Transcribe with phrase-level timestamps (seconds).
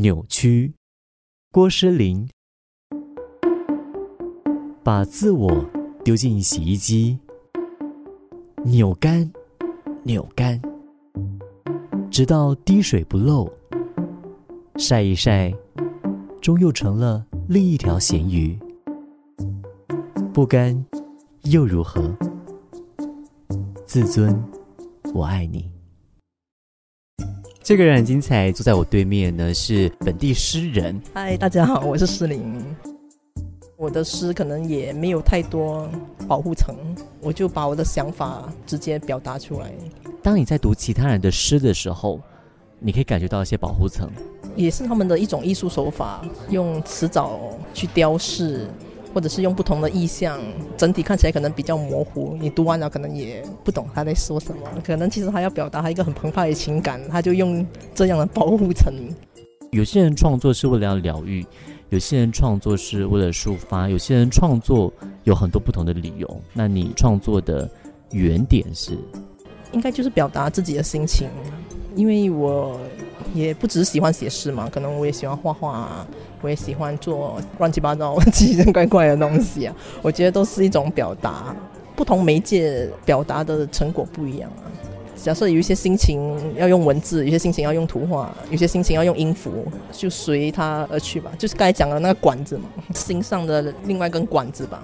[0.00, 0.72] 扭曲。
[1.50, 2.28] 郭诗林
[4.84, 5.64] 把自我
[6.04, 7.18] 丢进洗衣机，
[8.64, 9.28] 扭干，
[10.04, 10.62] 扭干，
[12.12, 13.52] 直到滴水不漏。
[14.76, 15.52] 晒一晒，
[16.40, 18.56] 终又成了另一条咸鱼。
[20.32, 20.86] 不甘
[21.42, 22.14] 又如何？
[23.84, 24.40] 自尊，
[25.12, 25.68] 我爱你。
[27.68, 30.98] 这个人很精彩，坐在我对面呢是本地诗人。
[31.12, 32.64] 嗨，大家好，我是诗林。
[33.76, 35.86] 我的诗可能也没有太多
[36.26, 36.74] 保护层，
[37.20, 39.70] 我就把我的想法直接表达出来。
[40.22, 42.18] 当你在读其他人的诗的时候，
[42.78, 44.10] 你可以感觉到一些保护层。
[44.56, 47.38] 也是他们的一种艺术手法，用词藻
[47.74, 48.66] 去雕饰，
[49.12, 50.40] 或者是用不同的意象，
[50.76, 52.36] 整体看起来可能比较模糊。
[52.40, 58.92] 你读完了可能也不懂他在说什么，可能其实他要表达他一个很澎湃的情感，他就用这样的保护层。
[59.70, 61.44] 有些人创作是为了要疗愈，
[61.90, 64.92] 有些人创作是为了抒发，有些人创作
[65.24, 66.40] 有很多不同的理由。
[66.52, 67.68] 那你创作的
[68.12, 68.98] 原点是？
[69.72, 71.28] 应该就是表达自己的心情，
[71.94, 72.78] 因为我。
[73.34, 76.06] 也不只是喜欢写诗嘛，可能我也喜欢画画，
[76.40, 79.74] 我也喜欢做乱七八糟、奇奇怪怪的东西啊。
[80.02, 81.54] 我觉得都是一种表达，
[81.96, 84.70] 不同媒介表达的成果不一样啊。
[85.16, 91.32] 假设有一些心情要用文字，有些心情要用图画，有些心情要用音符，就随它而去吧。
[91.36, 92.64] 就是刚才讲的那个管子嘛，
[92.94, 94.80] 心上的另外一根管子吧。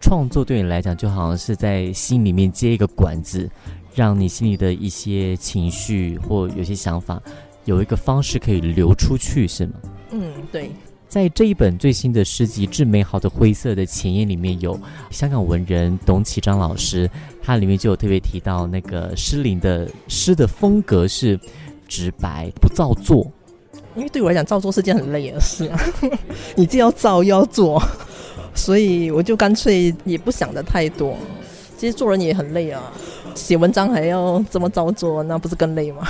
[0.00, 3.48] 创作对你来讲，就好像是在心里面接一个管子，
[3.94, 7.20] 让你心里的一些情绪或有些想法。
[7.66, 9.74] 有一个方式可以流出去，是吗？
[10.10, 10.70] 嗯，对。
[11.08, 14.78] 在这一本最新的诗集《致美好的灰色》的前言里面有
[15.10, 17.10] 香港文人董启章老师，
[17.42, 21.36] 他里面就有特别提到那个诗林的诗的风格是
[21.88, 23.28] 直白不造作，
[23.96, 25.80] 因为对我来讲，造作是件很累的事啊。
[26.54, 27.82] 你既要造又要做，
[28.54, 31.16] 所以我就干脆也不想的太多。
[31.76, 32.80] 其实做人也很累啊，
[33.34, 36.06] 写文章还要这么造作，那不是更累吗？